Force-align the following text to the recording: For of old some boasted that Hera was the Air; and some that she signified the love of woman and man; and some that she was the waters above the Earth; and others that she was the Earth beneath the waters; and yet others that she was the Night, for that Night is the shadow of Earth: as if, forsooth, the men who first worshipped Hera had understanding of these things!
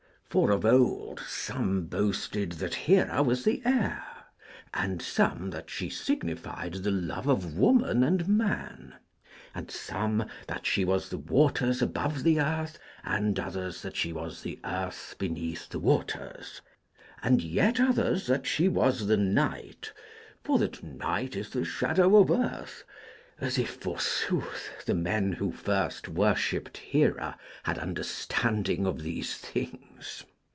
For 0.33 0.51
of 0.51 0.63
old 0.63 1.19
some 1.27 1.87
boasted 1.87 2.53
that 2.53 2.73
Hera 2.73 3.21
was 3.21 3.43
the 3.43 3.61
Air; 3.65 4.01
and 4.73 5.01
some 5.01 5.49
that 5.49 5.69
she 5.69 5.89
signified 5.89 6.71
the 6.75 6.91
love 6.91 7.27
of 7.27 7.57
woman 7.57 8.01
and 8.01 8.25
man; 8.29 8.95
and 9.53 9.69
some 9.69 10.25
that 10.47 10.65
she 10.65 10.85
was 10.85 11.09
the 11.09 11.17
waters 11.17 11.81
above 11.81 12.23
the 12.23 12.39
Earth; 12.39 12.79
and 13.03 13.37
others 13.37 13.81
that 13.81 13.97
she 13.97 14.13
was 14.13 14.41
the 14.41 14.57
Earth 14.63 15.15
beneath 15.19 15.67
the 15.67 15.79
waters; 15.79 16.61
and 17.21 17.41
yet 17.41 17.81
others 17.81 18.27
that 18.27 18.47
she 18.47 18.69
was 18.69 19.07
the 19.07 19.17
Night, 19.17 19.91
for 20.45 20.57
that 20.59 20.81
Night 20.81 21.35
is 21.35 21.49
the 21.49 21.65
shadow 21.65 22.15
of 22.15 22.31
Earth: 22.31 22.85
as 23.41 23.57
if, 23.57 23.71
forsooth, 23.71 24.69
the 24.85 24.93
men 24.93 25.31
who 25.33 25.51
first 25.51 26.07
worshipped 26.07 26.77
Hera 26.77 27.39
had 27.63 27.79
understanding 27.79 28.85
of 28.85 29.01
these 29.01 29.35
things! 29.35 30.23